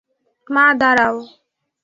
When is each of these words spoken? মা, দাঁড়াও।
মা, 0.47 0.65
দাঁড়াও। 0.81 1.15